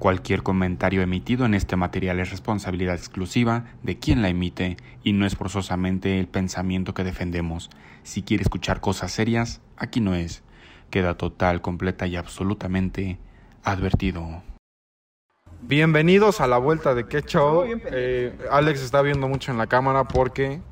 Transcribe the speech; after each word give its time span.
Cualquier 0.00 0.42
comentario 0.42 1.02
emitido 1.02 1.44
en 1.44 1.52
este 1.52 1.76
material 1.76 2.20
es 2.20 2.30
responsabilidad 2.30 2.94
exclusiva 2.94 3.66
de 3.82 3.98
quien 3.98 4.22
la 4.22 4.30
emite 4.30 4.78
y 5.04 5.12
no 5.12 5.26
es 5.26 5.36
forzosamente 5.36 6.18
el 6.18 6.26
pensamiento 6.26 6.94
que 6.94 7.04
defendemos. 7.04 7.68
Si 8.02 8.22
quiere 8.22 8.42
escuchar 8.42 8.80
cosas 8.80 9.12
serias, 9.12 9.60
aquí 9.76 10.00
no 10.00 10.14
es. 10.14 10.42
Queda 10.88 11.18
total, 11.18 11.60
completa 11.60 12.06
y 12.06 12.16
absolutamente 12.16 13.18
advertido. 13.62 14.42
Bienvenidos 15.60 16.40
a 16.40 16.46
la 16.46 16.56
vuelta 16.56 16.94
de 16.94 17.06
qué 17.06 17.20
show. 17.20 17.66
Eh, 17.68 18.34
Alex 18.50 18.80
está 18.80 19.02
viendo 19.02 19.28
mucho 19.28 19.52
en 19.52 19.58
la 19.58 19.66
cámara 19.66 20.04
porque 20.04 20.62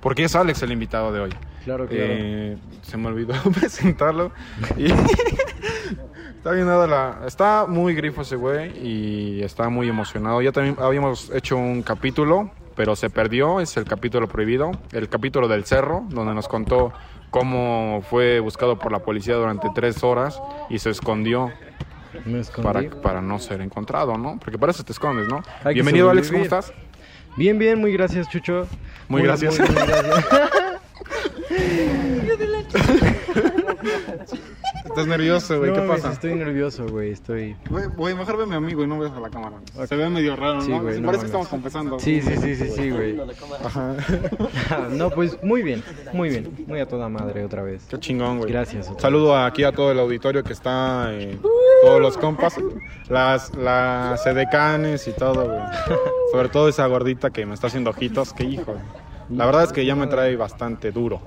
porque 0.00 0.24
es 0.24 0.34
Alex 0.34 0.60
el 0.64 0.72
invitado 0.72 1.12
de 1.12 1.20
hoy. 1.20 1.30
Claro, 1.64 1.86
claro. 1.86 2.04
Eh, 2.08 2.56
se 2.82 2.96
me 2.96 3.08
olvidó 3.08 3.34
presentarlo. 3.60 4.32
Y 4.76 4.86
está 6.36 6.52
bien 6.52 6.66
nada 6.66 6.86
la, 6.86 7.26
está 7.26 7.66
muy 7.68 7.94
grifo 7.94 8.22
ese 8.22 8.36
güey 8.36 8.72
y 8.78 9.42
está 9.42 9.68
muy 9.68 9.88
emocionado. 9.88 10.42
Ya 10.42 10.52
también 10.52 10.76
habíamos 10.80 11.30
hecho 11.30 11.56
un 11.56 11.82
capítulo, 11.82 12.50
pero 12.74 12.96
se 12.96 13.10
perdió. 13.10 13.60
Es 13.60 13.76
el 13.76 13.84
capítulo 13.84 14.28
prohibido, 14.28 14.72
el 14.92 15.08
capítulo 15.08 15.48
del 15.48 15.64
cerro, 15.64 16.04
donde 16.08 16.34
nos 16.34 16.48
contó 16.48 16.92
cómo 17.30 18.02
fue 18.10 18.40
buscado 18.40 18.78
por 18.78 18.92
la 18.92 18.98
policía 18.98 19.36
durante 19.36 19.68
tres 19.74 20.02
horas 20.04 20.40
y 20.68 20.78
se 20.78 20.90
escondió 20.90 21.50
Me 22.26 22.42
para, 22.62 22.82
para 22.90 23.22
no 23.22 23.38
ser 23.38 23.62
encontrado, 23.62 24.18
¿no? 24.18 24.38
Porque 24.38 24.58
para 24.58 24.72
eso 24.72 24.84
te 24.84 24.92
escondes, 24.92 25.28
¿no? 25.28 25.42
Bienvenido, 25.72 26.10
Alex, 26.10 26.28
¿cómo 26.28 26.44
sobrevivir. 26.44 26.68
estás? 26.68 26.74
Bien, 27.36 27.58
bien, 27.58 27.80
muy 27.80 27.92
gracias, 27.92 28.28
Chucho. 28.28 28.66
Muy 29.08 29.22
gracias. 29.22 29.58
muy 29.58 29.68
gracias. 29.68 30.50
Estás 34.84 35.06
nervioso, 35.06 35.58
güey, 35.58 35.70
No 35.70 35.80
¿qué 35.80 35.88
pasa? 35.88 36.12
Estoy 36.12 36.34
nervioso, 36.34 36.86
güey, 36.86 37.12
estoy... 37.12 37.56
Güey, 37.96 38.14
mejor 38.14 38.36
ve 38.36 38.42
a 38.42 38.46
mi 38.46 38.56
amigo 38.56 38.84
y 38.84 38.86
no 38.86 38.98
veas 38.98 39.12
a 39.12 39.20
la 39.20 39.30
cámara. 39.30 39.56
Se 39.86 39.96
ve 39.96 40.08
medio 40.10 40.36
raro, 40.36 40.60
Sí, 40.60 40.70
¿no? 40.70 40.82
parece 40.82 41.20
que 41.20 41.26
estamos 41.26 41.48
confesando. 41.48 41.98
Sí, 41.98 42.20
sí, 42.20 42.36
sí, 42.36 42.56
sí, 42.56 42.68
sí, 42.68 42.90
güey. 42.90 43.18
Ajá. 43.64 43.94
no, 44.90 45.10
pues 45.10 45.42
muy 45.42 45.62
bien, 45.62 45.82
muy 46.12 46.28
bien. 46.28 46.52
Muy 46.66 46.80
a 46.80 46.86
toda 46.86 47.08
madre 47.08 47.44
otra 47.44 47.62
vez. 47.62 47.84
Qué 47.88 47.98
chingón, 47.98 48.38
güey. 48.38 48.52
Gracias, 48.52 48.88
otra 48.88 49.00
Saludo 49.00 49.36
aquí 49.36 49.64
a 49.64 49.72
todo 49.72 49.92
el 49.92 49.98
auditorio 49.98 50.44
que 50.44 50.52
está, 50.52 51.08
eh, 51.12 51.38
todos 51.82 52.00
los 52.00 52.18
compas, 52.18 52.56
las, 53.08 53.54
las 53.54 54.26
edecanes 54.26 55.08
y 55.08 55.12
todo, 55.12 55.46
güey. 55.46 55.60
Sobre 56.32 56.48
todo 56.48 56.68
esa 56.68 56.86
gordita 56.86 57.30
que 57.30 57.46
me 57.46 57.54
está 57.54 57.68
haciendo 57.68 57.90
ojitos, 57.90 58.32
que 58.32 58.44
hijo. 58.44 58.74
La 59.30 59.46
verdad 59.46 59.64
es 59.64 59.72
que 59.72 59.86
ya 59.86 59.94
me 59.94 60.06
trae 60.06 60.36
bastante 60.36 60.92
duro. 60.92 61.22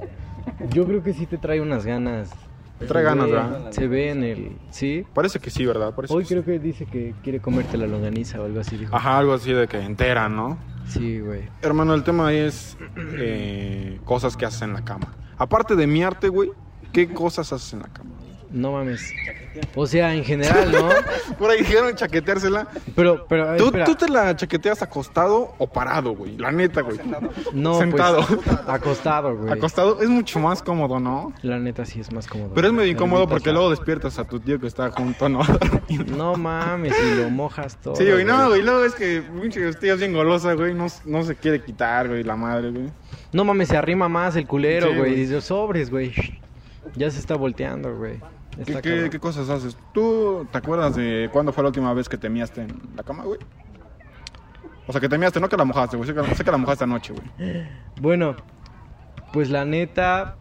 Yo 0.71 0.85
creo 0.85 1.03
que 1.03 1.13
sí 1.13 1.25
te 1.25 1.37
trae 1.37 1.61
unas 1.61 1.85
ganas. 1.85 2.31
Me 2.79 2.87
trae 2.87 3.03
Se 3.03 3.09
ganas, 3.09 3.25
ve- 3.27 3.31
¿verdad? 3.33 3.71
Se 3.71 3.87
ve 3.87 4.09
en 4.11 4.23
el... 4.23 4.57
¿Sí? 4.69 5.05
Parece 5.13 5.39
que 5.39 5.49
sí, 5.49 5.65
¿verdad? 5.65 5.93
Parece 5.95 6.13
Hoy 6.13 6.23
que 6.23 6.27
sí. 6.27 6.33
creo 6.33 6.43
que 6.45 6.59
dice 6.59 6.85
que 6.85 7.13
quiere 7.23 7.39
comerte 7.39 7.77
la 7.77 7.87
longaniza 7.87 8.41
o 8.41 8.45
algo 8.45 8.59
así, 8.59 8.75
dijo. 8.77 8.93
Ajá, 8.95 9.17
algo 9.17 9.33
así 9.33 9.53
de 9.53 9.67
que 9.67 9.79
entera, 9.79 10.27
¿no? 10.27 10.57
Sí, 10.87 11.19
güey. 11.21 11.43
Hermano, 11.61 11.93
el 11.93 12.03
tema 12.03 12.27
ahí 12.27 12.37
es 12.37 12.77
eh, 13.17 13.99
cosas 14.03 14.35
que 14.35 14.45
haces 14.45 14.61
en 14.63 14.73
la 14.73 14.83
cama. 14.83 15.13
Aparte 15.37 15.75
de 15.75 15.87
miarte, 15.87 16.27
güey, 16.29 16.51
¿qué 16.91 17.07
cosas 17.13 17.51
haces 17.53 17.73
en 17.73 17.79
la 17.79 17.87
cama? 17.87 18.11
No 18.51 18.71
mames. 18.71 19.11
O 19.73 19.87
sea, 19.87 20.13
en 20.13 20.23
general, 20.23 20.71
¿no? 20.71 20.89
Por 21.37 21.49
ahí 21.49 21.59
dijeron 21.59 21.95
chaqueteársela. 21.95 22.67
Pero, 22.95 23.25
pero, 23.27 23.55
¿Tú, 23.57 23.65
espera. 23.65 23.85
tú 23.85 23.95
te 23.95 24.07
la 24.09 24.35
chaqueteas 24.35 24.81
acostado 24.81 25.53
o 25.57 25.67
parado, 25.67 26.11
güey? 26.15 26.37
La 26.37 26.51
neta, 26.51 26.81
güey. 26.81 26.97
No, 27.53 27.79
Sentado. 27.79 28.25
pues, 28.25 28.39
acostado, 28.67 29.35
güey. 29.37 29.53
Acostado 29.53 30.01
es 30.01 30.09
mucho 30.09 30.39
más 30.39 30.61
cómodo, 30.61 30.99
¿no? 30.99 31.33
La 31.41 31.57
neta 31.59 31.85
sí 31.85 31.99
es 31.99 32.11
más 32.11 32.27
cómodo. 32.27 32.51
Pero 32.53 32.67
es 32.67 32.73
medio 32.73 32.91
incómodo 32.91 33.27
porque 33.27 33.51
luego 33.51 33.69
despiertas 33.69 34.19
a 34.19 34.25
tu 34.25 34.39
tío 34.39 34.59
que 34.59 34.67
está 34.67 34.91
junto, 34.91 35.29
¿no? 35.29 35.41
No 36.07 36.35
mames, 36.35 36.93
y 36.99 37.15
lo 37.21 37.29
mojas 37.29 37.77
todo. 37.81 37.95
Sí, 37.95 38.05
güey, 38.09 38.25
no, 38.25 38.49
güey. 38.49 38.61
Luego 38.61 38.83
es 38.83 38.93
que 38.95 39.21
pinche 39.41 39.73
tío 39.75 39.93
es 39.93 39.99
bien 39.99 40.13
golosa, 40.13 40.53
güey. 40.53 40.73
No, 40.73 40.87
no 41.05 41.23
se 41.23 41.35
quiere 41.35 41.61
quitar, 41.61 42.07
güey, 42.07 42.23
la 42.23 42.35
madre, 42.35 42.71
güey. 42.71 42.89
No 43.31 43.43
mames, 43.45 43.69
se 43.69 43.77
arrima 43.77 44.09
más 44.09 44.35
el 44.35 44.47
culero, 44.47 44.87
Sí, 44.87 44.95
güey. 44.97 45.11
güey. 45.11 45.15
Dice, 45.21 45.41
sobres, 45.41 45.89
güey. 45.89 46.13
Ya 46.95 47.09
se 47.11 47.19
está 47.19 47.35
volteando, 47.35 47.95
güey. 47.95 48.19
¿Qué, 48.63 49.19
cosas 49.19 49.49
haces? 49.49 49.77
¿Tú 49.93 50.47
te 50.51 50.57
acuerdas 50.57 50.95
de 50.95 51.29
cuándo 51.31 51.51
fue 51.51 51.63
la 51.63 51.69
última 51.69 51.93
vez 51.93 52.07
que 52.07 52.17
te 52.17 52.29
miaste 52.29 52.61
en 52.61 52.79
la 52.95 53.03
cama, 53.03 53.23
güey? 53.23 53.39
O 54.87 54.91
sea, 54.91 55.01
que 55.01 55.09
te 55.09 55.17
miaste, 55.17 55.39
no 55.39 55.49
que 55.49 55.57
la 55.57 55.65
mojaste, 55.65 55.97
güey. 55.97 56.07
Sé 56.07 56.15
que, 56.15 56.35
sé 56.35 56.43
que 56.43 56.51
la 56.51 56.57
mojaste 56.57 56.83
anoche, 56.83 57.13
güey. 57.13 57.65
Bueno, 57.99 58.35
pues 59.33 59.49
la 59.49 59.65
neta, 59.65 60.37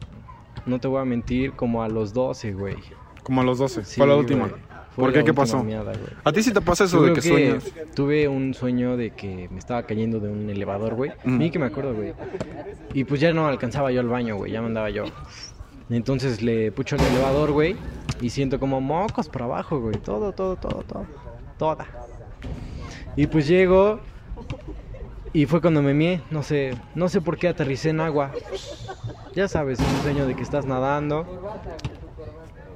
no 0.67 0.79
te 0.79 0.87
voy 0.87 1.01
a 1.01 1.05
mentir, 1.05 1.53
como 1.53 1.83
a 1.83 1.89
los 1.89 2.13
12, 2.13 2.53
güey. 2.53 2.77
Como 3.23 3.41
a 3.41 3.45
los 3.45 3.59
12. 3.59 3.85
Sí, 3.85 3.97
fue 3.97 4.07
la 4.07 4.17
última. 4.17 4.49
güey. 4.49 4.61
¿Por 4.97 5.13
qué? 5.13 5.25
¿Qué 5.25 5.35
pasó? 5.35 5.63
miada. 5.65 5.93
¿A 6.23 6.33
ti 6.33 6.43
sí 6.43 6.53
te 6.53 6.61
pasa 6.61 6.85
eso 6.85 6.99
Yo 7.01 7.07
de 7.07 7.13
que 7.15 7.23
sueñas? 7.23 7.65
Tuve 7.95 8.29
un 8.29 8.55
sueño 8.55 8.97
de 8.97 9.11
que 9.11 9.49
me 9.51 9.59
estaba 9.59 9.83
cayendo 9.85 10.21
de 10.21 10.29
un 10.29 10.49
elevador, 10.49 10.95
güey. 10.95 11.11
Mm. 11.25 11.39
Ni 11.39 11.51
que 11.51 11.59
me 11.59 11.67
acuerdo, 11.67 11.95
güey. 11.95 12.15
Y 12.93 13.05
pues 13.05 13.21
ya 13.21 13.33
no 13.33 13.47
alcanzaba 13.47 13.91
yo 13.91 14.01
al 14.01 14.09
baño, 14.09 14.37
güey. 14.37 14.53
Ya 14.53 14.61
me 14.61 14.69
andaba 14.69 14.91
yo. 14.91 15.05
Entonces 15.91 16.43
le 16.43 16.71
pucho 16.71 16.97
el 16.97 17.03
elevador, 17.03 17.53
güey. 17.53 17.77
Y 18.21 18.31
siento 18.31 18.59
como 18.61 18.81
mocos 18.81 19.29
por 19.29 19.43
abajo, 19.43 19.81
güey. 19.81 19.97
Todo, 19.97 20.33
todo, 20.33 20.57
todo, 20.57 20.83
todo. 20.83 21.07
Toda. 21.59 21.87
Y 23.17 23.27
pues 23.27 23.47
llego. 23.47 24.01
Y 25.33 25.47
fue 25.47 25.61
cuando 25.61 25.83
me 25.83 25.95
mié. 25.95 26.21
No 26.31 26.43
sé, 26.43 26.77
no 26.95 27.09
sé 27.09 27.21
por 27.21 27.37
qué 27.37 27.49
aterricé 27.49 27.91
en 27.91 28.01
agua. 28.01 28.31
Ya 29.35 29.49
sabes, 29.49 29.81
es 29.81 29.87
un 29.87 30.03
sueño 30.03 30.27
de 30.27 30.35
que 30.37 30.43
estás 30.43 30.65
nadando. 30.67 31.27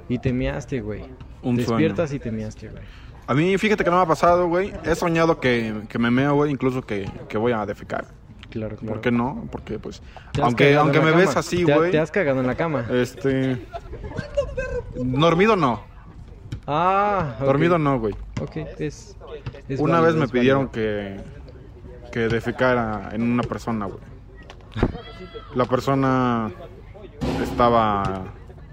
Y 0.09 0.19
te 0.19 0.32
miaste, 0.32 0.81
güey. 0.81 1.04
Un 1.43 1.56
Despiertas 1.56 2.12
y 2.12 2.19
te 2.19 2.32
miaste, 2.32 2.69
güey. 2.69 2.82
A 3.26 3.34
mí, 3.34 3.56
fíjate 3.59 3.84
que 3.84 3.91
no 3.91 3.97
me 3.97 4.03
ha 4.03 4.06
pasado, 4.06 4.49
güey. 4.49 4.72
He 4.84 4.94
soñado 4.94 5.38
que, 5.38 5.82
que 5.88 5.99
me 5.99 6.10
meo, 6.10 6.34
güey, 6.34 6.50
incluso 6.50 6.82
que, 6.82 7.09
que 7.28 7.37
voy 7.38 7.53
a 7.53 7.65
defecar. 7.66 8.06
Claro, 8.50 8.76
claro. 8.76 8.94
¿Por 8.94 9.03
qué 9.03 9.10
no? 9.10 9.47
Porque, 9.53 9.78
pues, 9.78 10.00
¿Te 10.32 10.41
aunque, 10.41 10.75
aunque 10.75 11.00
me 11.00 11.12
ves 11.12 11.28
cama? 11.28 11.41
así, 11.41 11.65
¿Te 11.66 11.72
ha- 11.75 11.76
güey. 11.76 11.91
¿Te 11.91 11.99
has 11.99 12.10
cagado 12.10 12.41
en 12.41 12.47
la 12.47 12.55
cama? 12.55 12.87
Este. 12.91 13.62
Dormido 14.98 15.56
no. 15.56 15.81
Ah. 16.66 17.36
Dormido 17.41 17.78
no, 17.78 17.98
güey. 17.98 18.14
Ok, 18.41 18.56
es. 18.78 19.16
es 19.69 19.81
Una 19.81 20.00
válido, 20.00 20.06
vez 20.06 20.14
me 20.16 20.25
es 20.26 20.31
pidieron 20.31 20.66
válido. 20.66 20.72
que, 20.72 22.10
que 22.12 22.20
defecara 22.28 23.10
en 23.12 23.22
una 23.22 23.42
persona, 23.42 23.87
güey. 23.87 23.98
La 25.54 25.64
persona 25.64 26.50
estaba, 27.42 28.25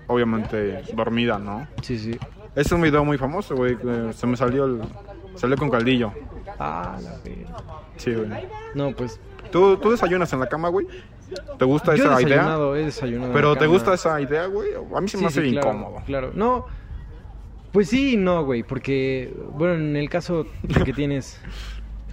obviamente, 0.07 0.83
dormida, 0.93 1.39
¿no? 1.39 1.67
Sí, 1.81 1.97
sí. 1.97 2.17
Es 2.55 2.71
un 2.71 2.81
video 2.81 3.03
muy 3.05 3.17
famoso, 3.17 3.55
güey. 3.55 3.77
que 3.77 4.11
Se 4.13 4.27
me 4.27 4.35
salió 4.37 4.65
el. 4.65 4.81
Salió 5.35 5.57
con 5.57 5.69
caldillo. 5.69 6.11
Ah, 6.59 6.97
la. 7.01 7.17
Sí, 7.97 8.13
güey. 8.13 8.29
No, 8.73 8.91
pues. 8.91 9.19
¿Tú, 9.51 9.77
¿Tú 9.77 9.91
desayunas 9.91 10.31
en 10.33 10.39
la 10.41 10.47
cama, 10.47 10.69
güey? 10.69 10.85
¿Te 11.57 11.65
gusta 11.65 11.95
Yo 11.95 12.03
he 12.03 12.07
esa 12.07 12.21
idea? 12.21 12.35
desayunado, 12.37 12.75
he 12.75 12.85
desayunado. 12.85 13.27
en 13.27 13.33
¿Pero 13.33 13.53
te 13.53 13.59
cama. 13.61 13.71
gusta 13.71 13.93
esa 13.93 14.21
idea, 14.21 14.45
güey? 14.47 14.69
A 14.95 15.01
mí 15.01 15.07
se 15.07 15.17
me 15.17 15.21
Sí, 15.21 15.25
hace 15.27 15.41
sí, 15.43 15.51
claro, 15.51 15.69
incómodo. 15.71 16.03
Claro, 16.05 16.31
no. 16.33 16.65
Pues 17.71 17.89
sí 17.89 18.13
y 18.13 18.17
no, 18.17 18.43
güey, 18.45 18.63
porque, 18.63 19.33
bueno, 19.53 19.73
en 19.73 19.95
el 19.95 20.09
caso 20.09 20.45
de 20.63 20.83
que 20.83 20.93
tienes 20.93 21.39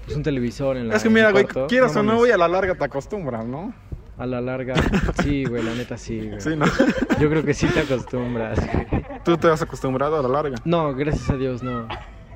pues, 0.04 0.16
un 0.16 0.22
televisor 0.22 0.76
en 0.76 0.88
la. 0.88 0.96
Es 0.96 1.02
que 1.02 1.10
mira, 1.10 1.30
güey, 1.30 1.46
quieras 1.68 1.94
o 1.96 2.02
no, 2.02 2.16
güey, 2.16 2.32
a 2.32 2.36
la 2.36 2.48
larga 2.48 2.74
te 2.74 2.84
acostumbras, 2.84 3.44
¿no? 3.46 3.72
A 4.18 4.26
la 4.26 4.40
larga, 4.40 4.74
sí, 5.22 5.44
güey, 5.44 5.62
la 5.62 5.74
neta 5.74 5.96
sí, 5.96 6.28
güey. 6.28 6.40
Sí, 6.40 6.56
¿no? 6.56 6.66
Yo 7.20 7.28
creo 7.30 7.44
que 7.44 7.54
sí 7.54 7.66
te 7.68 7.80
acostumbras, 7.80 8.58
güey. 8.72 8.86
¿Tú 9.24 9.36
te 9.36 9.48
has 9.48 9.62
acostumbrado 9.62 10.18
a 10.18 10.22
la 10.22 10.28
larga? 10.28 10.56
No, 10.64 10.94
gracias 10.94 11.30
a 11.30 11.36
Dios, 11.36 11.62
no. 11.62 11.86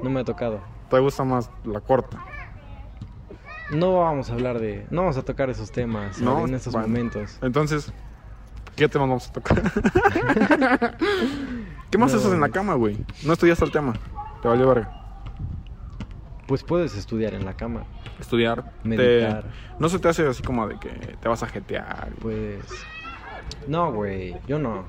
No 0.02 0.10
me 0.10 0.20
ha 0.20 0.24
tocado. 0.24 0.60
¿Te 0.90 0.98
gusta 1.00 1.24
más 1.24 1.50
la 1.64 1.80
corta? 1.80 2.24
No 3.70 3.98
vamos 3.98 4.30
a 4.30 4.34
hablar 4.34 4.58
de. 4.60 4.86
No 4.90 5.02
vamos 5.02 5.16
a 5.16 5.22
tocar 5.22 5.50
esos 5.50 5.70
temas 5.72 6.20
No, 6.20 6.46
en 6.46 6.54
estos 6.54 6.72
bueno. 6.72 6.88
momentos. 6.88 7.38
Entonces, 7.42 7.92
¿qué 8.76 8.88
temas 8.88 9.08
vamos 9.08 9.28
a 9.28 9.32
tocar? 9.32 9.62
¿Qué 11.90 11.98
más 11.98 12.12
No, 12.12 12.18
haces 12.18 12.32
en 12.32 12.40
la 12.40 12.48
cama, 12.48 12.74
güey? 12.74 12.96
No 13.24 13.32
estudiaste 13.32 13.64
el 13.64 13.70
tema. 13.72 13.94
Te 14.42 14.48
valió 14.48 14.68
verga. 14.68 14.92
Pues 16.46 16.62
puedes 16.62 16.96
estudiar 16.96 17.34
en 17.34 17.44
la 17.44 17.54
cama. 17.54 17.84
Estudiar. 18.20 18.62
te- 18.82 18.88
Meditar. 18.88 19.44
No 19.78 19.88
se 19.88 19.98
te 19.98 20.08
hace 20.08 20.26
así 20.26 20.42
como 20.42 20.66
de 20.68 20.78
que 20.78 20.88
te 21.20 21.28
vas 21.28 21.42
a 21.42 21.48
jetear. 21.48 22.10
Pues. 22.20 22.60
No, 23.66 23.92
güey, 23.92 24.36
yo 24.46 24.58
no. 24.58 24.84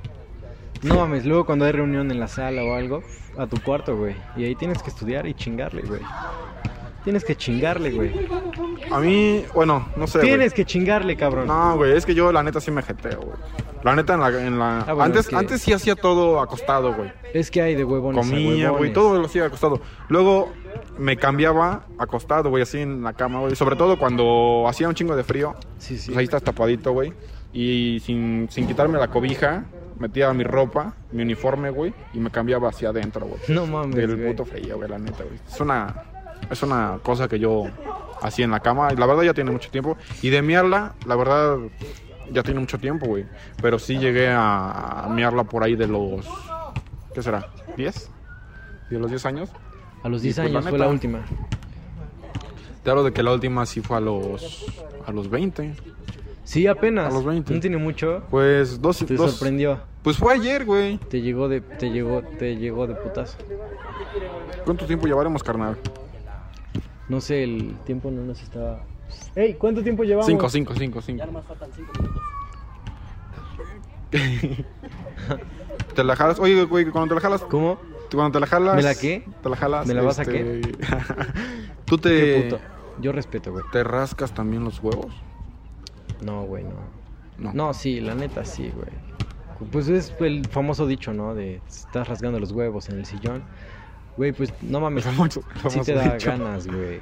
No 0.83 0.95
mames, 0.95 1.25
luego 1.25 1.45
cuando 1.45 1.65
hay 1.65 1.71
reunión 1.71 2.12
en 2.12 2.19
la 2.19 2.27
sala 2.27 2.63
o 2.63 2.75
algo, 2.75 3.01
a 3.39 3.47
tu 3.47 3.59
cuarto, 3.62 3.97
güey. 3.97 4.15
Y 4.35 4.44
ahí 4.45 4.53
tienes 4.56 4.83
que 4.83 4.91
estudiar 4.91 5.25
y 5.25 5.33
chingarle, 5.33 5.81
güey. 5.81 6.01
Tienes 7.03 7.23
que 7.25 7.35
chingarle, 7.35 7.91
güey. 7.91 8.13
A 8.91 8.99
mí, 8.99 9.43
bueno, 9.53 9.87
no 9.95 10.07
sé. 10.07 10.19
güey. 10.19 10.29
Tienes 10.29 10.53
que 10.53 10.65
chingarle, 10.65 11.15
cabrón. 11.17 11.47
No, 11.47 11.75
güey, 11.77 11.93
es 11.95 12.05
que 12.05 12.13
yo 12.15 12.31
la 12.31 12.43
neta 12.43 12.59
sí 12.61 12.71
me 12.71 12.81
jeteo, 12.81 13.21
güey. 13.21 13.37
La 13.83 13.95
neta 13.95 14.15
en 14.15 14.19
la... 14.19 14.27
En 14.29 14.59
la... 14.59 14.79
Ah, 14.79 14.85
bueno, 14.87 15.03
antes, 15.03 15.21
es 15.21 15.27
que- 15.27 15.35
antes 15.35 15.61
sí 15.61 15.73
hacía 15.73 15.95
todo 15.95 16.39
acostado, 16.41 16.93
güey. 16.93 17.11
Es 17.33 17.51
que 17.51 17.61
hay 17.61 17.75
de 17.75 17.83
huevones. 17.83 18.19
Comía, 18.25 18.69
güey, 18.71 18.91
todo 18.91 19.19
lo 19.19 19.25
hacía 19.25 19.45
acostado. 19.45 19.79
Luego 20.09 20.51
me 20.97 21.15
cambiaba 21.17 21.83
acostado, 21.97 22.49
güey, 22.49 22.63
así 22.63 22.79
en 22.79 23.03
la 23.03 23.13
cama, 23.13 23.39
güey. 23.39 23.55
Sobre 23.55 23.75
todo 23.75 23.97
cuando 23.99 24.65
hacía 24.67 24.87
un 24.87 24.95
chingo 24.95 25.15
de 25.15 25.23
frío. 25.23 25.55
Sí, 25.77 25.97
sí. 25.97 26.07
Pues 26.07 26.17
ahí 26.17 26.23
estás 26.25 26.43
tapadito, 26.43 26.91
güey. 26.91 27.13
Y 27.53 28.01
sin, 28.03 28.47
sin 28.49 28.67
quitarme 28.67 28.97
la 28.97 29.07
cobija, 29.09 29.65
metía 29.99 30.33
mi 30.33 30.43
ropa, 30.43 30.93
mi 31.11 31.23
uniforme, 31.23 31.69
güey, 31.69 31.93
y 32.13 32.19
me 32.19 32.29
cambiaba 32.29 32.69
hacia 32.69 32.89
adentro, 32.89 33.25
güey. 33.25 33.39
No 33.47 33.65
mames, 33.67 33.95
Del 33.95 34.17
puto 34.17 34.43
frío, 34.45 34.75
güey, 34.77 34.89
la 34.89 34.97
neta, 34.99 35.23
güey. 35.23 35.39
Es 35.47 35.59
una 35.59 36.03
Es 36.51 36.61
una 36.63 36.99
cosa 37.03 37.27
que 37.27 37.39
yo 37.39 37.65
hacía 38.21 38.45
en 38.45 38.51
la 38.51 38.59
cama. 38.59 38.89
La 38.91 39.05
verdad 39.05 39.23
ya 39.23 39.33
tiene 39.33 39.51
mucho 39.51 39.69
tiempo. 39.69 39.97
Y 40.21 40.29
de 40.29 40.41
miarla, 40.41 40.93
la 41.05 41.15
verdad 41.15 41.57
ya 42.31 42.43
tiene 42.43 42.59
mucho 42.59 42.77
tiempo, 42.77 43.05
güey. 43.07 43.25
Pero 43.61 43.79
sí 43.79 43.97
llegué 43.97 44.29
a, 44.29 45.03
a 45.05 45.09
miarla 45.09 45.43
por 45.43 45.63
ahí 45.63 45.75
de 45.75 45.87
los... 45.87 46.25
¿Qué 47.13 47.21
será? 47.21 47.47
¿10? 47.77 48.07
¿De 48.89 48.99
los 48.99 49.09
10 49.09 49.25
años? 49.25 49.49
A 50.03 50.09
los 50.09 50.21
Y 50.21 50.25
10 50.27 50.35
pues, 50.37 50.51
la 50.51 50.59
años 50.59 50.69
fue 50.69 50.79
la 50.79 50.87
última. 50.87 51.19
Te 52.83 52.89
hablo 52.91 53.03
de 53.03 53.11
que 53.13 53.23
la 53.23 53.33
última 53.33 53.65
sí 53.65 53.81
fue 53.81 53.97
a 53.97 53.99
los... 54.01 54.65
A 55.05 55.11
los 55.11 55.29
20. 55.29 55.73
Sí, 56.43 56.67
apenas. 56.67 57.07
A 57.07 57.13
los 57.13 57.25
20. 57.25 57.53
No 57.53 57.59
tiene 57.59 57.77
mucho. 57.77 58.23
Pues 58.29 58.81
dos... 58.81 58.99
Te 58.99 59.15
dos- 59.15 59.31
sorprendió. 59.31 59.79
Pues 60.03 60.15
fue 60.17 60.33
ayer, 60.33 60.63
güey. 60.63 60.97
Te 60.97 61.21
llegó 61.21 61.49
de, 61.49 61.59
te 61.59 61.89
llegó, 61.89 62.21
te 62.39 62.55
llegó 62.55 62.87
de 62.87 62.95
putas. 62.95 63.35
¿Cuánto 64.63 64.85
tiempo 64.85 65.05
llevaremos, 65.07 65.43
carnal? 65.43 65.77
No 67.09 67.21
sé, 67.21 67.44
el 67.44 67.77
tiempo 67.86 68.12
no 68.12 68.24
nos 68.24 68.42
estaba. 68.42 68.83
Ey, 69.36 69.54
¿cuánto 69.54 69.83
tiempo 69.83 70.04
llevamos? 70.04 70.25
5, 70.25 70.50
5, 70.50 70.74
5, 70.77 71.01
5. 71.01 71.18
Ya 71.19 71.25
nomás 71.25 71.45
faltan 71.45 71.69
5 71.74 71.92
minutos. 72.00 72.21
¿Te 75.95 76.04
la 76.04 76.15
jalas? 76.15 76.39
Oye, 76.39 76.63
güey, 76.65 76.86
cuando 76.86 77.09
te 77.09 77.15
la 77.15 77.21
jalas... 77.21 77.42
¿Cómo? 77.44 77.80
Cuando 78.12 78.31
te 78.33 78.39
la 78.39 78.48
jalas... 78.48 78.75
¿Me 78.75 78.83
la 78.83 78.95
qué? 78.95 79.24
Te 79.42 79.50
la 79.50 79.56
jalas... 79.56 79.88
¿Me 79.88 79.94
la 79.94 80.01
vas 80.01 80.19
a 80.19 80.24
este, 80.24 80.62
¿Tú 81.86 81.98
Qué 81.98 82.09
te... 82.09 82.42
puto. 82.44 82.59
Yo 83.00 83.12
respeto, 83.12 83.51
güey. 83.51 83.63
¿Te 83.71 83.83
rascas 83.83 84.33
también 84.33 84.63
los 84.63 84.81
huevos? 84.81 85.13
No, 86.21 86.44
güey, 86.44 86.63
no. 86.63 86.98
No. 87.38 87.54
No, 87.54 87.74
sí, 87.74 88.00
la 88.01 88.15
neta 88.15 88.44
sí, 88.44 88.71
güey. 88.75 88.89
Pues 89.71 89.88
es 89.88 90.13
el 90.19 90.45
famoso 90.48 90.88
dicho, 90.88 91.13
¿no? 91.13 91.36
De 91.36 91.62
estás 91.68 92.07
rasgando 92.07 92.39
los 92.39 92.51
huevos 92.51 92.89
en 92.89 92.98
el 92.98 93.06
sillón. 93.06 93.44
Güey, 94.17 94.31
pues 94.33 94.51
no 94.61 94.79
mames. 94.79 95.05
El 95.05 95.29
sí 95.71 95.79
te 95.81 95.93
da 95.93 96.13
dicho. 96.15 96.29
ganas, 96.31 96.67
güey. 96.67 96.99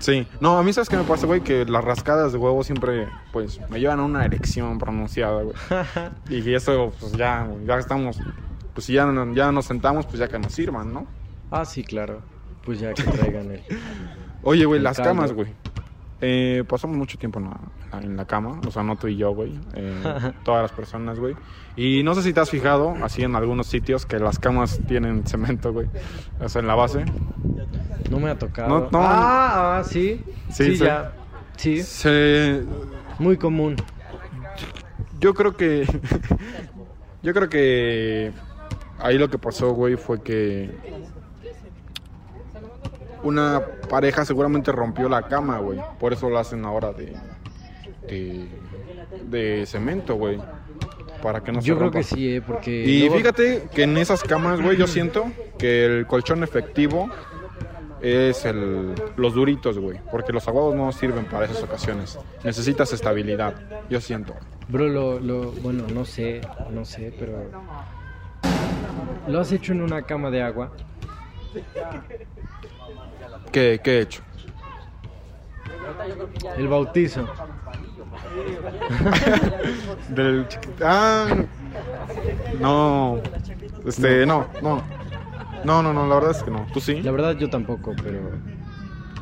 Sí. 0.00 0.26
No, 0.40 0.58
a 0.58 0.62
mí 0.62 0.72
sabes 0.72 0.88
qué 0.88 0.96
me 0.96 1.04
pasa, 1.04 1.26
güey, 1.26 1.40
que 1.40 1.64
las 1.64 1.84
rascadas 1.84 2.32
de 2.32 2.38
huevos 2.38 2.66
siempre, 2.66 3.08
pues, 3.32 3.60
me 3.70 3.78
llevan 3.80 4.00
a 4.00 4.04
una 4.04 4.24
erección 4.24 4.78
pronunciada, 4.78 5.42
güey. 5.42 5.54
y 6.28 6.52
eso, 6.54 6.92
pues, 7.00 7.12
ya, 7.12 7.48
ya 7.64 7.76
estamos, 7.78 8.18
pues, 8.74 8.86
si 8.86 8.92
ya, 8.92 9.06
no- 9.06 9.32
ya 9.34 9.52
nos 9.52 9.66
sentamos, 9.66 10.04
pues, 10.06 10.18
ya 10.18 10.28
que 10.28 10.38
nos 10.38 10.52
sirvan, 10.52 10.92
¿no? 10.92 11.06
ah, 11.50 11.64
sí, 11.64 11.82
claro. 11.84 12.20
Pues 12.64 12.80
ya 12.80 12.92
que 12.92 13.02
traigan 13.04 13.50
el. 13.52 13.62
Oye, 14.42 14.64
güey, 14.66 14.80
las 14.80 14.96
caldo. 14.98 15.10
camas, 15.10 15.32
güey. 15.32 15.48
Eh, 16.20 16.64
pasamos 16.68 16.96
mucho 16.96 17.16
tiempo 17.16 17.38
en 17.38 17.44
la, 17.50 18.00
en 18.00 18.16
la 18.16 18.24
cama, 18.24 18.60
o 18.66 18.70
sea, 18.72 18.82
no 18.82 18.96
tú 18.96 19.06
y 19.06 19.16
yo, 19.16 19.30
güey. 19.32 19.58
eh, 19.74 20.32
todas 20.44 20.62
las 20.62 20.72
personas, 20.72 21.18
güey. 21.20 21.36
Y 21.76 22.02
no 22.02 22.14
sé 22.16 22.22
si 22.22 22.32
te 22.32 22.40
has 22.40 22.50
fijado, 22.50 22.94
así 23.04 23.22
en 23.22 23.36
algunos 23.36 23.68
sitios, 23.68 24.04
que 24.04 24.18
las 24.18 24.38
camas 24.40 24.80
tienen 24.88 25.24
cemento, 25.26 25.72
güey. 25.72 25.86
O 26.40 26.48
sea, 26.48 26.60
en 26.60 26.66
la 26.66 26.74
base. 26.74 27.04
No 28.10 28.18
me 28.18 28.30
ha 28.30 28.38
tocado. 28.38 28.68
No, 28.68 28.80
no. 28.90 28.98
Ah, 29.00 29.78
ah, 29.78 29.84
sí. 29.84 30.22
Sí, 30.50 30.64
Sí, 30.64 30.76
sí. 30.76 30.84
ya. 30.84 31.12
Sí, 31.56 31.82
Se, 31.82 32.64
muy 33.20 33.36
común. 33.36 33.76
Yo 35.20 35.34
creo 35.34 35.56
que. 35.56 35.86
yo 37.22 37.32
creo 37.34 37.48
que. 37.48 38.32
Ahí 39.00 39.18
lo 39.18 39.28
que 39.30 39.38
pasó, 39.38 39.70
güey, 39.72 39.96
fue 39.96 40.20
que. 40.22 40.70
Una 43.28 43.62
pareja 43.90 44.24
seguramente 44.24 44.72
rompió 44.72 45.08
la 45.08 45.22
cama, 45.22 45.58
güey. 45.58 45.78
Por 46.00 46.12
eso 46.14 46.30
lo 46.30 46.38
hacen 46.38 46.64
ahora 46.64 46.92
de. 46.92 47.14
de. 48.08 48.48
de 49.24 49.66
cemento, 49.66 50.14
güey. 50.14 50.40
Para 51.22 51.42
que 51.42 51.52
no 51.52 51.60
se 51.60 51.66
Yo 51.68 51.76
creo 51.78 51.90
que 51.90 52.02
sí, 52.02 52.36
eh, 52.36 52.40
porque. 52.40 52.70
Y 52.70 53.00
luego- 53.00 53.16
fíjate 53.16 53.68
que 53.74 53.82
en 53.82 53.98
esas 53.98 54.22
camas, 54.22 54.62
güey, 54.62 54.76
yo 54.78 54.86
siento 54.86 55.26
que 55.58 55.84
el 55.84 56.06
colchón 56.06 56.42
efectivo 56.42 57.10
es 58.00 58.44
el, 58.44 58.94
los 59.16 59.34
duritos, 59.34 59.78
güey. 59.78 60.00
Porque 60.10 60.32
los 60.32 60.46
aguados 60.48 60.74
no 60.74 60.90
sirven 60.92 61.26
para 61.26 61.44
esas 61.44 61.62
ocasiones. 61.62 62.18
Necesitas 62.44 62.92
estabilidad, 62.92 63.54
yo 63.90 64.00
siento. 64.00 64.34
Bro, 64.68 64.88
lo, 64.88 65.18
lo, 65.20 65.50
bueno, 65.52 65.84
no 65.92 66.04
sé, 66.04 66.40
no 66.70 66.84
sé, 66.84 67.12
pero... 67.18 67.50
¿Lo 69.26 69.40
has 69.40 69.50
hecho 69.52 69.72
en 69.72 69.82
una 69.82 70.02
cama 70.02 70.30
de 70.30 70.42
agua? 70.42 70.72
¿Qué, 73.52 73.80
qué 73.82 73.98
he 73.98 74.00
hecho? 74.02 74.22
El 76.56 76.68
bautizo. 76.68 77.26
Del 80.10 80.46
Ah, 80.82 81.26
no. 82.60 83.20
Este, 83.86 84.26
no, 84.26 84.46
no. 84.62 84.82
No, 85.64 85.82
no, 85.82 85.92
no, 85.92 86.06
la 86.06 86.14
verdad 86.16 86.30
es 86.32 86.42
que 86.42 86.50
no. 86.50 86.66
¿Tú 86.72 86.80
sí? 86.80 87.02
La 87.02 87.10
verdad 87.10 87.36
yo 87.36 87.50
tampoco, 87.50 87.94
pero... 88.02 88.20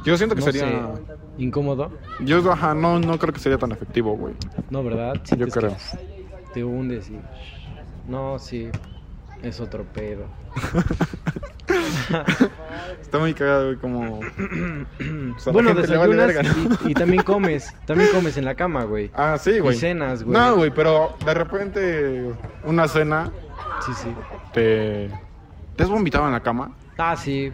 Yo 0.04 0.16
siento 0.16 0.34
que 0.34 0.40
No 0.40 0.46
sería... 0.46 0.62
sé, 0.62 1.02
incómodo. 1.38 1.90
Yo, 2.20 2.50
ajá, 2.52 2.74
no, 2.74 2.98
no 2.98 3.18
creo 3.18 3.32
que 3.32 3.40
sería 3.40 3.58
tan 3.58 3.72
efectivo, 3.72 4.16
güey. 4.16 4.34
No, 4.70 4.84
¿verdad? 4.84 5.14
Yo 5.36 5.46
que 5.46 5.52
creo. 5.52 5.76
Te 6.52 6.62
hundes 6.62 7.10
y... 7.10 7.18
No, 8.06 8.38
sí, 8.38 8.68
es 9.42 9.60
otro 9.60 9.84
pedo. 9.84 10.26
Está 13.00 13.18
muy 13.18 13.34
cagado, 13.34 13.66
güey, 13.66 13.76
como... 13.76 14.20
O 15.36 15.38
sea, 15.38 15.52
bueno, 15.52 15.74
desayunas 15.74 16.26
verga, 16.26 16.42
¿no? 16.42 16.78
y, 16.86 16.90
y 16.90 16.94
también 16.94 17.22
comes, 17.22 17.74
también 17.86 18.10
comes 18.12 18.36
en 18.36 18.44
la 18.44 18.54
cama, 18.54 18.84
güey. 18.84 19.10
Ah, 19.14 19.36
sí, 19.38 19.58
güey. 19.58 19.76
Y 19.76 19.78
cenas, 19.80 20.22
güey. 20.22 20.36
No, 20.38 20.56
güey, 20.56 20.70
pero 20.70 21.16
de 21.24 21.34
repente 21.34 22.30
una 22.64 22.88
cena 22.88 23.30
Sí, 23.84 23.92
sí. 23.94 24.08
te... 24.52 25.10
¿Te 25.76 25.82
has 25.82 25.90
vomitado 25.90 26.26
en 26.26 26.32
la 26.32 26.40
cama? 26.40 26.74
Ah, 26.96 27.16
sí. 27.16 27.52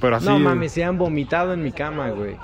Pero 0.00 0.16
así... 0.16 0.26
No 0.26 0.38
mames, 0.38 0.72
se 0.72 0.84
han 0.84 0.96
vomitado 0.96 1.52
en 1.52 1.62
mi 1.62 1.72
cama, 1.72 2.10
güey. 2.10 2.36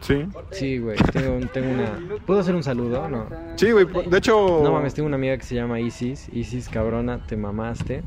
Sí. 0.00 0.26
Sí, 0.50 0.78
güey. 0.78 0.96
Tengo, 1.12 1.46
tengo 1.48 1.70
una. 1.70 2.18
¿Puedo 2.26 2.40
hacer 2.40 2.54
un 2.54 2.62
saludo? 2.62 3.08
No. 3.08 3.26
Sí, 3.56 3.70
güey, 3.70 3.86
de 3.86 4.18
hecho... 4.18 4.60
No 4.62 4.72
mames, 4.72 4.94
tengo 4.94 5.06
una 5.06 5.16
amiga 5.16 5.36
que 5.36 5.44
se 5.44 5.54
llama 5.54 5.80
Isis. 5.80 6.28
Isis, 6.32 6.68
cabrona, 6.68 7.18
te 7.26 7.36
mamaste. 7.36 8.02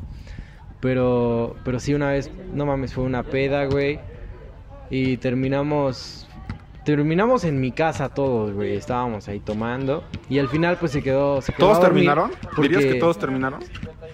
Pero, 0.82 1.54
pero 1.64 1.78
sí, 1.78 1.94
una 1.94 2.10
vez, 2.10 2.28
no 2.52 2.66
mames, 2.66 2.92
fue 2.92 3.04
una 3.04 3.22
peda, 3.22 3.66
güey. 3.66 4.00
Y 4.90 5.16
terminamos. 5.18 6.28
Terminamos 6.84 7.44
en 7.44 7.60
mi 7.60 7.70
casa 7.70 8.08
todos, 8.08 8.52
güey. 8.52 8.74
Estábamos 8.74 9.28
ahí 9.28 9.38
tomando. 9.38 10.02
Y 10.28 10.40
al 10.40 10.48
final, 10.48 10.76
pues 10.80 10.90
se 10.90 11.00
quedó. 11.00 11.40
Se 11.40 11.52
quedó 11.52 11.68
¿Todos 11.68 11.80
terminaron? 11.80 12.32
¿Dirías 12.60 12.84
que 12.84 12.94
todos 12.96 13.16
terminaron? 13.16 13.60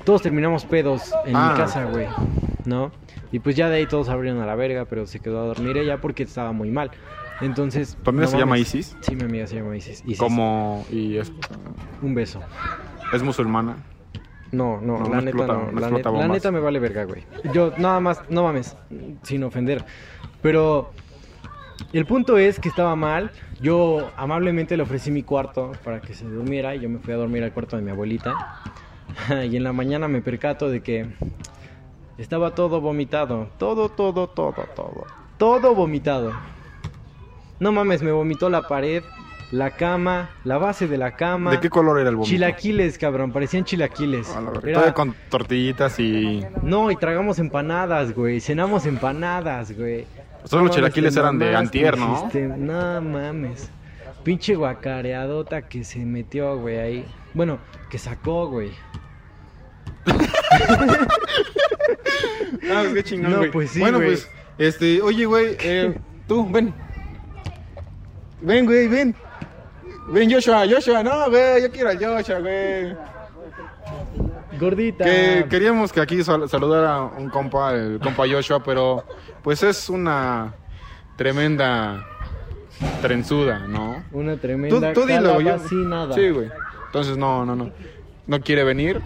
Todos 0.05 0.21
terminamos 0.21 0.67
pedos 0.67 1.11
en 1.25 1.35
Ah. 1.35 1.53
mi 1.53 1.59
casa, 1.59 1.85
güey. 1.87 2.07
¿No? 2.67 2.93
Y 3.33 3.39
pues 3.39 3.57
ya 3.57 3.71
de 3.71 3.77
ahí 3.77 3.87
todos 3.87 4.11
abrieron 4.11 4.43
a 4.43 4.47
la 4.47 4.55
verga, 4.55 4.85
pero 4.85 5.07
se 5.07 5.21
quedó 5.21 5.41
a 5.43 5.47
dormir 5.47 5.79
ella 5.79 6.03
porque 6.03 6.23
estaba 6.25 6.53
muy 6.53 6.71
mal. 6.71 6.91
Entonces. 7.41 7.97
¿Tu 8.05 8.11
amiga 8.11 8.27
no 8.27 8.31
se 8.31 8.39
llama. 8.39 8.59
Isis? 8.59 8.95
Sí, 9.01 9.17
mi 9.17 9.23
amiga 9.25 9.47
se 9.47 9.57
llama 9.57 9.75
Isis. 9.75 10.03
Isis. 10.05 10.19
Como... 10.19 10.85
Y 10.93 11.17
es, 11.17 11.33
Un 12.03 12.15
beso. 12.15 12.41
es 13.15 13.23
musulmana. 13.23 13.77
No, 14.53 14.81
no, 14.81 14.99
No, 14.99 15.09
la 15.09 15.21
neta 15.21 15.31
explota- 15.37 15.53
no. 15.73 15.81
La, 15.81 15.91
neta, 15.91 16.11
la 16.11 16.29
neta 16.29 16.51
me 16.51 16.61
vale 16.61 16.79
verga, 16.79 17.05
güey. 17.05 17.25
Yo 17.53 17.73
nada 17.77 18.01
más, 18.01 18.23
no 18.31 18.45
mames, 18.45 18.77
sin 19.23 19.45
ofender. 19.45 19.85
Pero 20.41 20.91
el 21.93 22.07
punto 22.07 22.39
es 22.39 22.59
que 22.59 22.69
estaba 22.69 22.97
mal. 22.97 23.31
Yo 23.61 24.11
amablemente 24.17 24.77
le 24.77 24.83
ofrecí 24.85 25.11
mi 25.11 25.23
cuarto 25.23 25.73
para 25.85 26.01
que 26.01 26.15
se 26.15 26.25
durmiera 26.25 26.75
y 26.75 26.81
yo 26.81 26.89
me 26.89 26.99
fui 26.99 27.13
a 27.13 27.17
dormir 27.17 27.43
al 27.45 27.53
cuarto 27.53 27.77
de 27.77 27.83
mi 27.83 27.91
abuelita. 27.91 28.35
y 29.51 29.57
en 29.57 29.65
la 29.65 29.73
mañana 29.73 30.09
me 30.09 30.23
percato 30.23 30.71
de 30.71 30.83
que 30.83 31.07
estaba 32.17 32.55
todo 32.55 32.81
vomitado. 32.81 33.49
Todo, 33.59 33.89
todo, 33.91 34.29
todo, 34.29 34.65
todo. 34.75 35.05
Todo 35.37 35.75
vomitado. 35.75 36.33
No 37.61 37.73
mames, 37.73 38.03
me 38.03 38.13
vomitó 38.13 38.49
la 38.51 38.63
pared, 38.63 39.03
la 39.51 39.71
cama, 39.71 40.31
la 40.45 40.59
base 40.59 40.87
de 40.89 40.99
la 40.99 41.17
cama. 41.17 41.51
¿De 41.51 41.61
qué 41.61 41.71
color 41.71 41.99
era 42.01 42.11
el 42.11 42.17
vómito? 42.17 42.31
Chilaquiles, 42.31 42.99
cabrón, 42.99 43.33
parecían 43.33 43.65
chilaquiles. 43.65 44.29
A 44.31 44.41
la 44.43 44.51
verga. 44.51 44.69
Era- 44.69 44.73
Todavía 44.75 44.95
con 44.95 45.15
tortillitas 45.31 45.99
y... 46.01 46.45
No, 46.63 46.91
y 46.91 46.97
tragamos 46.97 47.39
empanadas, 47.39 48.15
güey. 48.15 48.41
Cenamos 48.41 48.85
empanadas, 48.87 49.77
güey. 49.77 50.07
Solo 50.45 50.65
los 50.67 50.75
chilaquiles 50.77 51.17
eran 51.17 51.39
de 51.39 51.57
antier, 51.57 51.97
¿no? 51.99 52.15
hiciste- 52.31 52.47
No 52.57 53.01
mames. 53.01 53.71
Pinche 54.23 54.55
guacareadota 54.55 55.63
que 55.63 55.85
se 55.85 56.01
metió, 56.01 56.59
güey, 56.59 56.79
ahí. 56.79 57.05
Bueno, 57.35 57.59
que 57.91 57.99
sacó, 57.99 58.49
güey. 58.49 58.71
Ah, 62.71 62.85
qué 62.93 63.03
chingón, 63.03 63.31
No, 63.31 63.39
güey. 63.39 63.51
pues 63.51 63.71
sí, 63.71 63.81
Bueno, 63.81 63.99
güey. 63.99 64.11
pues, 64.11 64.29
este, 64.59 65.01
oye, 65.01 65.25
güey, 65.25 65.57
eh, 65.61 65.95
tú, 66.27 66.49
ven. 66.51 66.75
Ven, 68.43 68.67
güey, 68.67 68.89
ven. 68.89 69.15
Ven, 70.11 70.31
Joshua, 70.31 70.65
Joshua, 70.69 71.03
no, 71.03 71.29
güey, 71.31 71.63
yo 71.63 71.71
quiero 71.71 71.91
a 71.91 71.95
Joshua, 71.95 72.39
güey. 72.41 72.97
Gordita. 74.59 75.05
Que 75.05 75.47
queríamos 75.49 75.93
que 75.93 76.01
aquí 76.01 76.23
sal- 76.25 76.49
saludara 76.49 76.95
a 76.97 77.03
un 77.05 77.29
compa, 77.29 77.75
el 77.75 78.01
compa 78.01 78.25
Joshua, 78.29 78.63
pero 78.63 79.05
pues 79.43 79.63
es 79.63 79.89
una 79.89 80.55
tremenda 81.17 82.05
trenzuda, 83.03 83.61
¿no? 83.67 84.03
Una 84.13 84.33
Tú, 84.33 84.39
tremenda 84.39 84.93
tú 84.93 85.07
dilo, 85.07 85.41
yo. 85.41 85.59
Sí, 86.15 86.31
güey. 86.31 86.51
Entonces, 86.87 87.17
no, 87.17 87.45
no, 87.45 87.55
no. 87.55 87.71
No 88.27 88.41
quiere 88.41 88.65
venir 88.65 89.01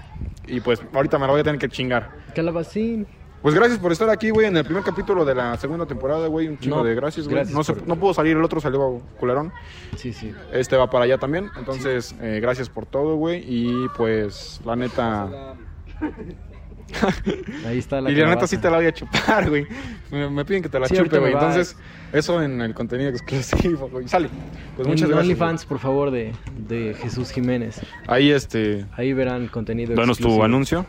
y 0.46 0.60
pues 0.60 0.80
ahorita 0.94 1.18
me 1.18 1.26
lo 1.26 1.32
voy 1.32 1.40
a 1.40 1.44
tener 1.44 1.58
que 1.60 1.68
chingar. 1.68 2.10
Calabacín. 2.34 3.06
Pues 3.42 3.54
gracias 3.56 3.78
por 3.80 3.90
estar 3.90 4.08
aquí, 4.08 4.30
güey, 4.30 4.46
en 4.46 4.56
el 4.56 4.64
primer 4.64 4.84
capítulo 4.84 5.24
de 5.24 5.34
la 5.34 5.56
segunda 5.58 5.84
temporada, 5.84 6.28
güey. 6.28 6.46
Un 6.46 6.58
chingo 6.58 6.76
No, 6.76 6.84
de 6.84 6.94
gracias, 6.94 7.26
güey. 7.26 7.36
gracias 7.36 7.56
No, 7.56 7.64
se- 7.64 7.72
por- 7.74 7.88
no 7.88 7.96
pudo 7.96 8.14
salir, 8.14 8.36
el 8.36 8.44
otro 8.44 8.60
salió 8.60 9.02
culerón. 9.18 9.52
Sí, 9.96 10.12
sí. 10.12 10.32
Este 10.52 10.76
va 10.76 10.88
para 10.88 11.04
allá 11.06 11.18
también. 11.18 11.50
Entonces, 11.58 12.14
eh, 12.20 12.38
gracias 12.40 12.68
por 12.68 12.86
todo, 12.86 13.16
güey. 13.16 13.42
Y 13.46 13.88
pues, 13.96 14.60
la 14.64 14.76
neta. 14.76 15.54
Ahí 17.66 17.78
está 17.78 18.00
la 18.00 18.10
y 18.12 18.14
la 18.14 18.28
neta 18.28 18.46
sí 18.46 18.58
te 18.58 18.70
la 18.70 18.76
voy 18.76 18.86
a 18.86 18.92
chupar, 18.92 19.48
güey. 19.48 19.66
Me, 20.10 20.28
me 20.30 20.44
piden 20.44 20.62
que 20.62 20.68
te 20.68 20.78
la 20.78 20.86
Sí, 20.86 20.96
chupe, 20.96 21.18
güey. 21.18 21.32
Entonces, 21.32 21.76
eso 22.12 22.42
en 22.42 22.60
el 22.60 22.74
contenido 22.74 23.10
exclusivo, 23.10 23.88
güey. 23.88 24.06
Sale. 24.08 24.28
Pues 24.76 24.86
muchas 24.86 25.02
en 25.02 25.08
gracias. 25.08 25.24
OnlyFans, 25.24 25.64
por 25.64 25.78
favor, 25.78 26.10
de, 26.10 26.32
de 26.68 26.94
Jesús 27.00 27.30
Jiménez. 27.30 27.80
Ahí, 28.06 28.30
este. 28.30 28.86
Ahí 28.92 29.12
verán 29.14 29.48
contenido 29.48 29.94
Danos 29.94 30.18
tu 30.18 30.24
exclusivo. 30.24 30.44
anuncio. 30.44 30.86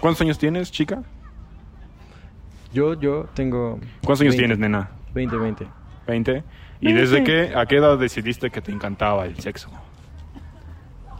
¿Cuántos 0.00 0.20
años 0.20 0.38
tienes, 0.38 0.70
chica? 0.70 1.02
Yo, 2.72 2.94
yo 2.94 3.26
tengo... 3.34 3.78
¿Cuántos 4.04 4.20
años 4.22 4.36
20, 4.36 4.36
tienes, 4.36 4.58
nena? 4.58 4.90
20, 5.14 5.36
20. 5.36 5.66
20. 6.06 6.44
¿Y 6.80 6.92
desde 6.92 7.24
qué, 7.24 7.52
a 7.56 7.66
qué 7.66 7.76
edad 7.76 7.98
decidiste 7.98 8.50
que 8.50 8.60
te 8.60 8.70
encantaba 8.72 9.24
el 9.26 9.38
sexo? 9.40 9.70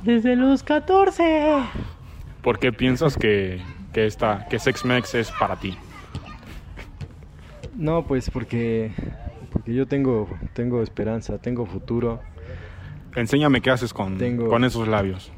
Desde 0.03 0.37
los 0.37 0.63
14. 0.63 1.57
¿Por 2.43 2.59
qué 2.59 2.73
piensas 2.73 3.17
que, 3.17 3.61
que, 3.93 4.07
esta, 4.07 4.47
que 4.49 4.59
Sex 4.59 4.85
Mex 4.85 5.15
es 5.15 5.31
para 5.33 5.57
ti? 5.57 5.77
No, 7.77 8.05
pues 8.07 8.31
porque... 8.31 8.93
Porque 9.53 9.75
yo 9.75 9.87
tengo, 9.87 10.29
tengo 10.53 10.83
esperanza, 10.83 11.39
tengo 11.39 11.65
futuro. 11.67 12.21
Enséñame 13.17 13.61
qué 13.63 13.71
haces 13.71 13.93
con, 13.95 14.19
Tengo- 14.19 14.49
con 14.49 14.65
esos 14.65 14.87
labios. 14.87 15.33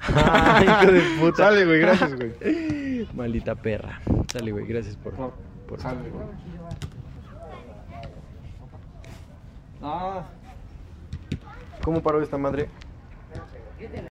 Ay, 0.14 0.66
hijo 0.66 0.92
de 0.92 1.00
puta. 1.18 1.36
Sale, 1.44 1.64
güey, 1.64 1.80
gracias, 1.80 2.14
güey. 2.14 3.06
Maldita 3.14 3.54
perra. 3.54 4.00
Sale, 4.32 4.52
güey, 4.52 4.64
gracias 4.64 4.94
por... 4.96 5.14
por... 5.14 5.80
Ah. 9.82 10.24
¿Cómo 11.82 12.00
paró 12.00 12.22
esta 12.22 12.38
madre? 12.38 12.68